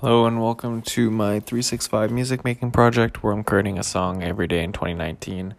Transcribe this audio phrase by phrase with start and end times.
[0.00, 4.48] Hello and welcome to my 365 music making project where I'm creating a song every
[4.48, 5.54] day in 2019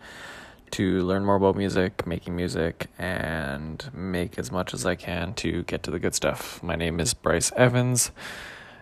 [0.72, 5.64] to learn more about music, making music, and make as much as I can to
[5.64, 6.62] get to the good stuff.
[6.62, 8.12] My name is Bryce Evans,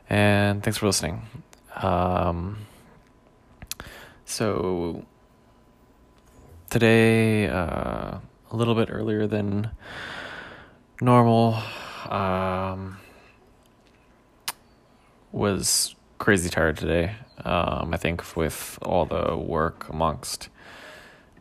[0.09, 1.21] and thanks for listening.
[1.75, 2.65] Um,
[4.25, 5.05] so,
[6.71, 8.17] today, uh,
[8.51, 9.70] a little bit earlier than
[10.99, 11.62] normal.
[12.09, 12.98] Um,
[15.33, 17.15] was crazy tired today.
[17.43, 20.47] Um, I think with all the work amongst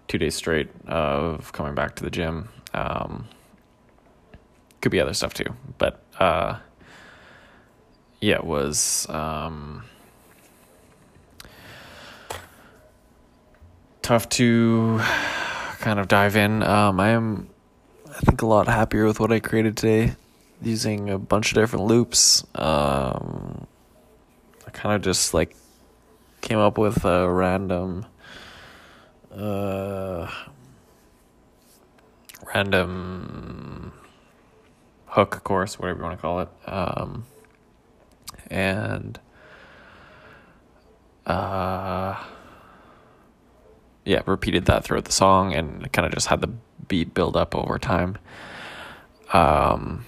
[0.09, 2.49] two days straight of coming back to the gym.
[2.75, 3.29] Um,
[4.81, 6.59] could be other stuff too, but uh,
[8.21, 9.85] yeah, it was um,
[14.03, 15.01] tough to
[15.79, 16.63] kind of dive in.
[16.63, 17.49] Um, I am,
[18.09, 20.15] I think, a lot happier with what I created today,
[20.61, 22.45] using a bunch of different loops.
[22.55, 23.62] Um,
[24.73, 25.55] kind of just like
[26.41, 28.05] came up with a random
[29.31, 30.31] uh
[32.55, 33.93] random
[35.07, 37.25] hook of course whatever you want to call it um
[38.51, 39.21] and
[41.27, 42.23] uh
[44.05, 46.51] yeah repeated that throughout the song and kind of just had the
[46.89, 48.19] beat build up over time.
[49.33, 50.05] Um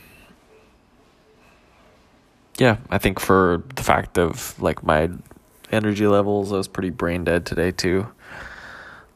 [2.59, 5.11] yeah, I think for the fact of like my
[5.71, 8.07] energy levels, I was pretty brain dead today too.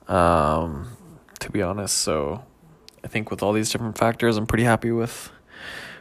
[0.09, 0.97] Um,
[1.41, 2.45] to be honest, so
[3.05, 5.31] I think with all these different factors, I'm pretty happy with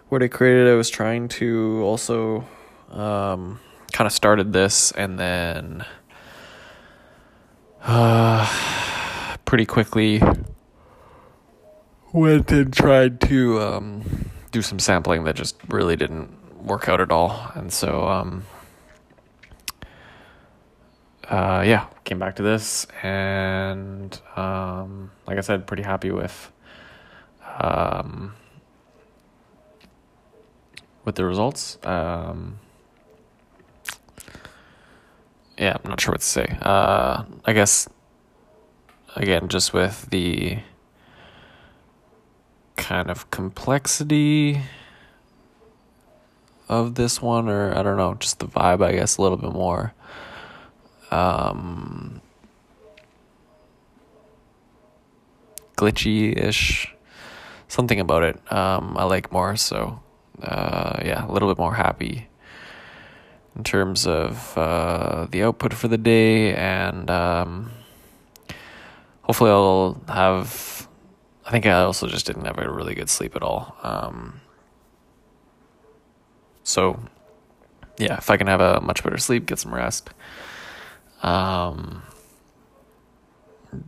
[0.10, 0.68] what I created.
[0.68, 2.46] I was trying to also
[2.90, 3.60] um,
[3.92, 5.86] kind of started this and then
[7.84, 8.48] uh,
[9.46, 10.22] pretty quickly
[12.14, 17.12] went and tried to um, do some sampling that just really didn't work out at
[17.12, 17.52] all.
[17.56, 18.44] And so, um,
[21.30, 26.52] uh, yeah, came back to this and, um, like I said, pretty happy with,
[27.60, 28.34] um,
[31.04, 31.78] with the results.
[31.84, 32.60] Um,
[35.58, 36.58] yeah, I'm not sure what to say.
[36.62, 37.90] Uh, I guess,
[39.16, 40.60] again, just with the
[42.76, 44.62] kind of complexity
[46.70, 49.52] of this one, or I don't know, just the vibe, I guess, a little bit
[49.52, 49.94] more.
[51.12, 52.22] Um,
[55.76, 56.94] glitchy ish.
[57.70, 59.56] Something about it um, I like more.
[59.56, 60.02] So,
[60.42, 62.28] uh, yeah, a little bit more happy
[63.56, 67.72] in terms of uh, the output for the day, and um,
[69.24, 70.88] hopefully, I'll have.
[71.46, 73.76] I think I also just didn't have a really good sleep at all.
[73.82, 74.42] Um,
[76.68, 77.00] so,
[77.98, 80.10] yeah, if I can have a much better sleep, get some rest,
[81.24, 82.04] um,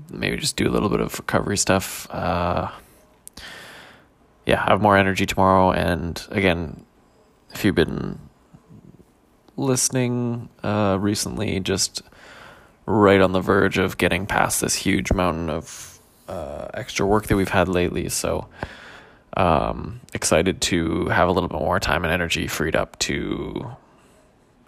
[0.10, 2.10] maybe just do a little bit of recovery stuff.
[2.10, 2.72] Uh,
[4.46, 5.74] yeah, have more energy tomorrow.
[5.74, 6.86] And again,
[7.52, 8.18] if you've been
[9.58, 12.02] listening uh, recently, just
[12.86, 17.36] right on the verge of getting past this huge mountain of uh, extra work that
[17.36, 18.08] we've had lately.
[18.08, 18.48] So,
[19.38, 23.72] um, excited to have a little bit more time and energy freed up to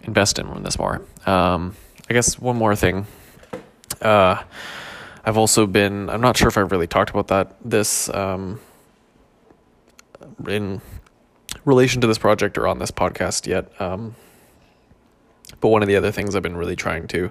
[0.02, 1.00] invest in this more.
[1.26, 1.76] Um,
[2.08, 3.06] I guess one more thing.
[4.00, 4.42] Uh,
[5.24, 8.60] I've also been, I'm not sure if I've really talked about that, this, um,
[10.48, 10.80] in
[11.64, 13.80] relation to this project or on this podcast yet.
[13.80, 14.16] Um,
[15.60, 17.30] but one of the other things I've been really trying to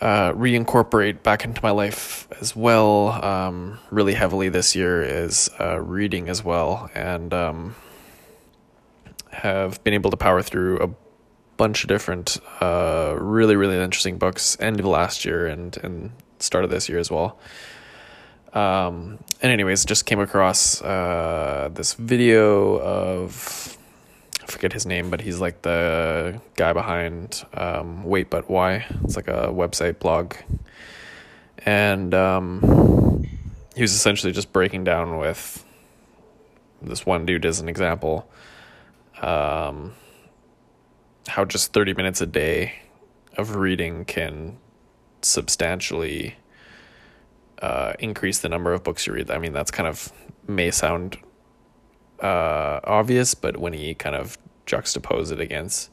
[0.00, 5.80] uh, reincorporate back into my life as well, um, really heavily this year is uh,
[5.80, 7.74] reading as well, and um,
[9.30, 10.90] have been able to power through a
[11.56, 16.64] bunch of different, uh, really really interesting books end of last year and and start
[16.64, 17.38] of this year as well.
[18.52, 23.77] Um, and anyways, just came across uh, this video of
[24.48, 28.86] I forget his name, but he's like the guy behind um, Wait But Why.
[29.04, 30.36] It's like a website blog.
[31.66, 33.26] And um,
[33.74, 35.64] he was essentially just breaking down with
[36.80, 38.30] this one dude as an example
[39.20, 39.94] um,
[41.26, 42.74] how just 30 minutes a day
[43.36, 44.56] of reading can
[45.22, 46.36] substantially
[47.60, 49.30] uh, increase the number of books you read.
[49.30, 50.12] I mean, that's kind of
[50.46, 51.18] may sound
[52.20, 55.90] uh, obvious, but when he kind of juxtapose it against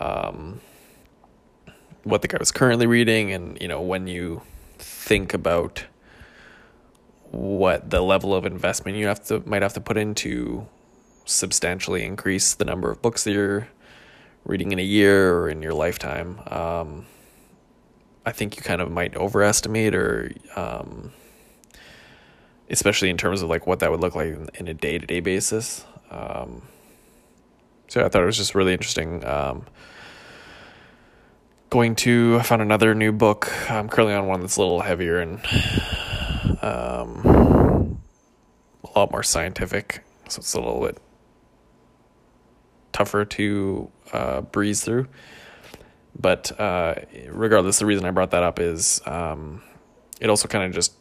[0.00, 0.60] um,
[2.04, 4.42] what the guy was currently reading, and you know, when you
[4.78, 5.84] think about
[7.30, 10.66] what the level of investment you have to might have to put into
[11.26, 13.68] substantially increase the number of books that you're
[14.44, 16.40] reading in a year or in your lifetime.
[16.46, 17.06] Um,
[18.24, 21.12] I think you kind of might overestimate or um,
[22.70, 25.20] especially in terms of like what that would look like in, a day to day
[25.20, 25.84] basis.
[26.10, 26.62] Um,
[27.88, 29.24] so I thought it was just really interesting.
[29.24, 29.66] Um,
[31.70, 33.52] going to I found another new book.
[33.70, 35.38] I'm currently on one that's a little heavier and
[36.62, 38.00] um,
[38.84, 40.98] a lot more scientific, so it's a little bit
[42.92, 45.08] tougher to uh, breeze through.
[46.18, 46.96] But uh,
[47.28, 49.62] regardless, the reason I brought that up is um,
[50.20, 50.97] it also kind of just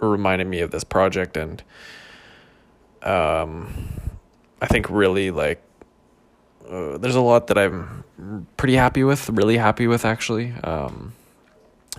[0.00, 1.62] reminded me of this project, and
[3.02, 3.88] um,
[4.60, 5.62] I think really like
[6.68, 8.04] uh, there's a lot that I'm
[8.56, 11.14] pretty happy with, really happy with actually, um,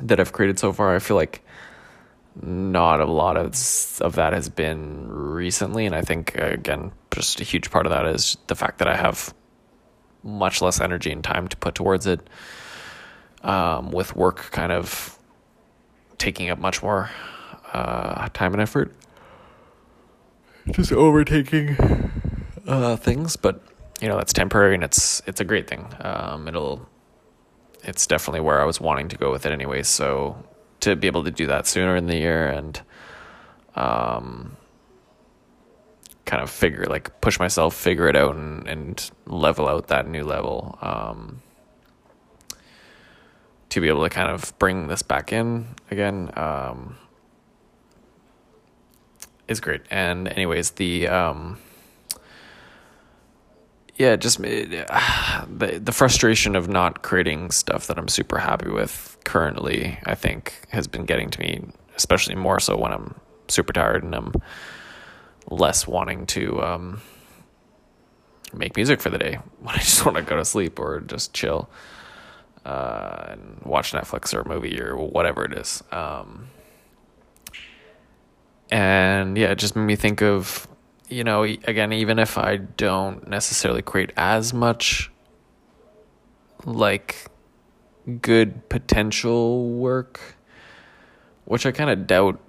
[0.01, 0.95] that I've created so far.
[0.95, 1.43] I feel like
[2.41, 3.53] not a lot of
[4.01, 8.05] of that has been recently, and I think again, just a huge part of that
[8.05, 9.33] is the fact that I have
[10.23, 12.21] much less energy and time to put towards it.
[13.41, 15.17] Um, with work kind of
[16.17, 17.09] taking up much more
[17.73, 18.95] uh, time and effort,
[20.71, 21.75] just overtaking
[22.67, 23.35] uh, things.
[23.35, 23.63] But
[24.01, 25.87] you know that's temporary, and it's it's a great thing.
[26.01, 26.87] Um, it'll
[27.83, 29.83] it's definitely where I was wanting to go with it anyway.
[29.83, 30.43] So
[30.81, 32.81] to be able to do that sooner in the year and
[33.75, 34.57] um,
[36.25, 40.23] kind of figure like push myself, figure it out, and and level out that new
[40.23, 40.77] level.
[40.81, 41.41] Um,
[43.69, 46.97] to be able to kind of bring this back in again um,
[49.49, 49.81] is great.
[49.89, 51.57] And anyways, the um,
[53.97, 59.99] yeah, just the the frustration of not creating stuff that I'm super happy with currently.
[60.05, 61.61] I think has been getting to me,
[61.97, 63.15] especially more so when I'm
[63.49, 64.33] super tired and I'm
[65.49, 67.01] less wanting to um,
[68.53, 71.33] make music for the day when I just want to go to sleep or just
[71.33, 71.69] chill
[72.65, 75.83] uh, and watch Netflix or a movie or whatever it is.
[75.91, 76.47] Um,
[78.69, 80.67] and yeah, it just made me think of,
[81.07, 85.11] you know, again, even if I don't necessarily create as much
[86.65, 87.27] like
[88.21, 90.19] good potential work,
[91.45, 92.39] which I kind of doubt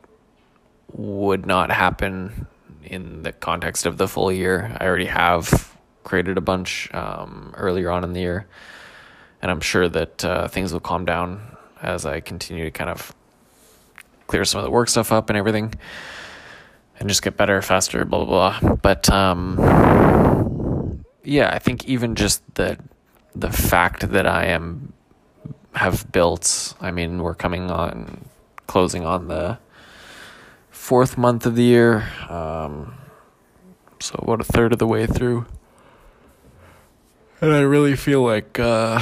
[0.93, 2.47] would not happen
[2.83, 4.77] in the context of the full year.
[4.79, 8.47] I already have created a bunch um, earlier on in the year,
[9.41, 13.15] and I'm sure that uh, things will calm down as I continue to kind of
[14.31, 15.75] clear some of the work stuff up and everything,
[16.99, 18.77] and just get better, faster, blah blah blah.
[18.77, 22.79] But um, yeah, I think even just the
[23.35, 24.93] the fact that I am
[25.75, 26.75] have built.
[26.81, 28.25] I mean, we're coming on
[28.67, 29.59] closing on the
[30.71, 32.09] fourth month of the year.
[32.29, 32.94] Um,
[33.99, 35.47] so about a third of the way through.
[37.41, 39.00] And I really feel like uh,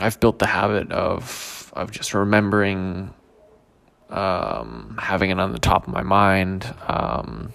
[0.00, 3.14] I've built the habit of of just remembering
[4.12, 6.72] um, having it on the top of my mind.
[6.86, 7.52] Um,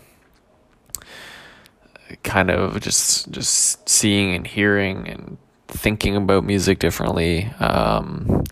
[2.23, 5.37] kind of just just seeing and hearing and
[5.67, 8.43] thinking about music differently, um,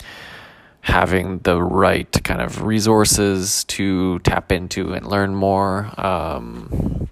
[0.81, 7.09] having the right kind of resources to tap into and learn more, um,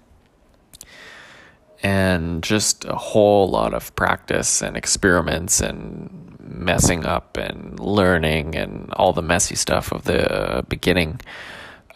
[1.82, 6.23] and just a whole lot of practice and experiments and
[6.54, 11.20] messing up and learning and all the messy stuff of the beginning.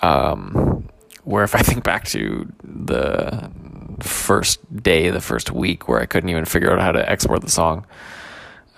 [0.02, 0.88] Um,
[1.24, 3.50] where if I think back to the
[4.00, 7.50] first day, the first week where I couldn't even figure out how to export the
[7.50, 7.86] song.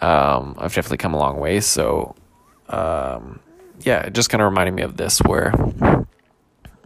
[0.01, 1.61] Um, I've definitely come a long way.
[1.61, 2.17] So,
[2.69, 3.41] um,
[3.81, 5.53] yeah, it just kind of reminded me of this where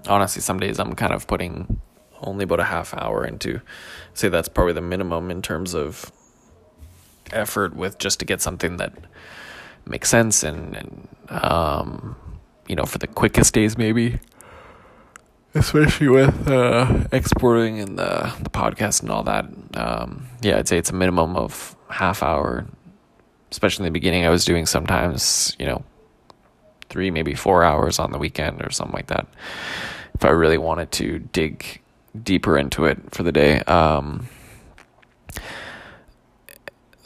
[0.08, 1.80] honestly, some days I'm kind of putting
[2.20, 3.60] only about a half hour into,
[4.14, 6.12] say that's probably the minimum in terms of
[7.34, 8.92] effort with just to get something that
[9.86, 12.16] makes sense and, and um,
[12.68, 14.18] you know, for the quickest days maybe
[15.54, 19.46] especially with uh, exporting and the the podcast and all that.
[19.74, 22.66] Um, yeah, I'd say it's a minimum of half hour.
[23.50, 25.84] Especially in the beginning, I was doing sometimes, you know,
[26.88, 29.28] three maybe four hours on the weekend or something like that.
[30.14, 31.80] If I really wanted to dig
[32.20, 33.60] deeper into it for the day.
[33.60, 34.28] Um,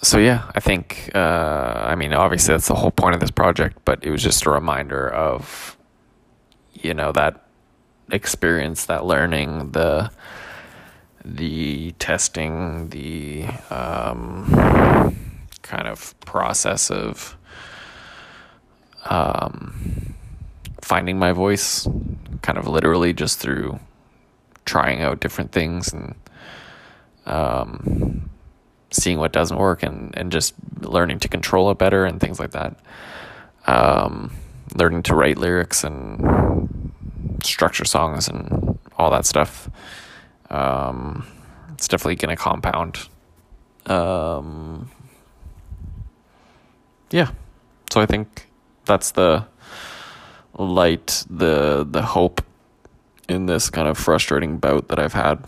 [0.03, 3.79] so yeah, I think uh, I mean obviously that's the whole point of this project,
[3.85, 5.77] but it was just a reminder of
[6.75, 7.45] you know that
[8.11, 10.11] experience, that learning, the
[11.25, 14.47] the testing, the um,
[15.63, 17.37] kind of process of
[19.07, 20.15] um,
[20.81, 21.87] finding my voice,
[22.43, 23.79] kind of literally just through
[24.65, 26.15] trying out different things and
[27.27, 28.31] um,
[28.91, 32.53] seeing what doesn't work and, and just learning to control it better and things like
[32.53, 32.79] that.
[33.67, 34.33] Um,
[34.75, 36.93] learning to write lyrics and
[37.43, 39.71] structure songs and all that stuff.
[40.51, 41.27] Um,
[41.73, 43.09] it's definitely going to compound.
[43.87, 44.91] Um,
[47.11, 47.31] yeah.
[47.91, 48.49] So I think
[48.85, 49.47] that's the
[50.57, 52.43] light, the the hope
[53.29, 55.45] in this kind of frustrating bout that I've had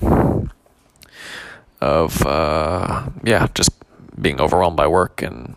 [1.80, 3.70] of uh, yeah, just
[4.20, 5.56] being overwhelmed by work and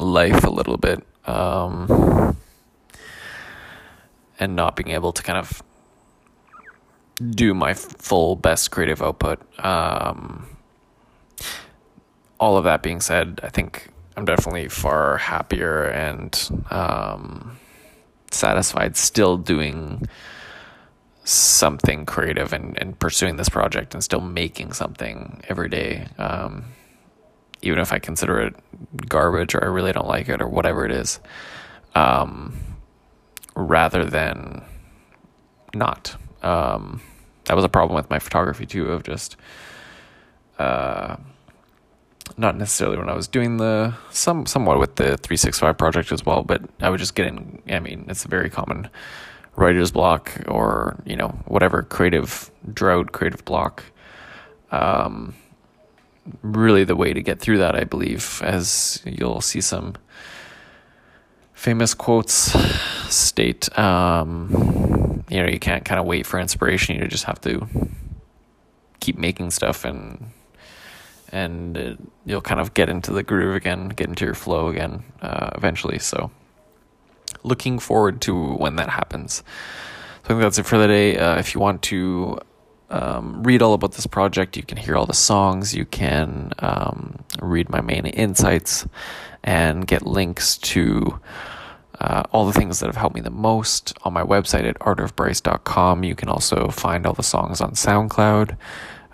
[0.00, 2.36] life a little bit, um,
[4.38, 5.62] and not being able to kind of
[7.30, 9.40] do my full best creative output.
[9.64, 10.46] Um,
[12.38, 17.58] all of that being said, I think I'm definitely far happier and um,
[18.30, 20.08] satisfied still doing
[21.28, 26.08] something creative and, and pursuing this project and still making something every day.
[26.16, 26.64] Um,
[27.60, 28.54] even if I consider it
[29.08, 31.20] garbage or I really don't like it or whatever it is,
[31.94, 32.56] um,
[33.54, 34.62] rather than
[35.74, 36.16] not.
[36.42, 37.02] Um,
[37.44, 39.36] that was a problem with my photography too, of just,
[40.58, 41.16] uh,
[42.36, 46.42] not necessarily when I was doing the some somewhat with the 365 project as well,
[46.42, 47.60] but I would just get in.
[47.68, 48.88] I mean, it's very common
[49.58, 53.84] writer's block or you know whatever creative drought, creative block.
[54.70, 55.34] Um,
[56.42, 59.94] really, the way to get through that, I believe, as you'll see some
[61.54, 62.52] famous quotes
[63.12, 63.76] state.
[63.78, 66.96] Um, you know, you can't kind of wait for inspiration.
[66.96, 67.66] You just have to
[69.00, 70.30] keep making stuff and
[71.30, 75.04] and it, you'll kind of get into the groove again, get into your flow again
[75.20, 75.98] uh, eventually.
[75.98, 76.30] So,
[77.48, 79.42] looking forward to when that happens.
[80.22, 81.16] So I think that's it for the day.
[81.16, 82.38] Uh, if you want to
[82.90, 87.18] um, read all about this project, you can hear all the songs, you can um,
[87.40, 88.86] read my main insights,
[89.42, 91.20] and get links to.
[92.00, 96.04] Uh, all the things that have helped me the most on my website at artofbryce.com.
[96.04, 98.56] You can also find all the songs on SoundCloud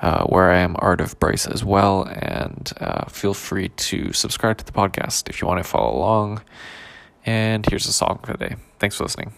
[0.04, 2.02] uh, where I am Art of Bryce as well.
[2.02, 6.42] And uh, feel free to subscribe to the podcast if you want to follow along.
[7.24, 8.56] And here's a song for the day.
[8.78, 9.32] Thanks for listening.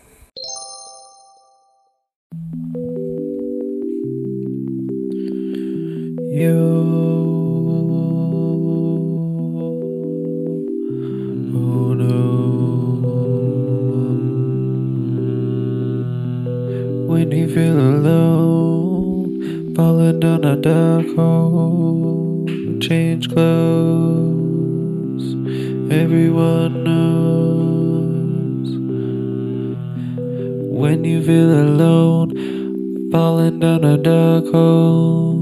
[6.32, 6.86] You.
[17.08, 22.46] When you feel alone, falling down a dark hole,
[22.80, 24.04] change clothes,
[25.90, 26.85] everyone
[30.86, 32.30] When you feel alone,
[33.10, 35.34] falling down a dark hole,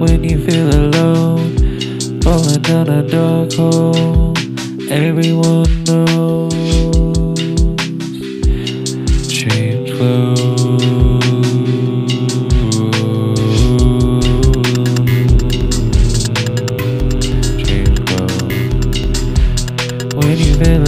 [0.00, 1.54] When you feel alone,
[2.22, 4.34] falling down a dark hole,
[4.90, 6.52] everyone knows.
[9.32, 10.47] Change clothes.
[20.58, 20.87] Change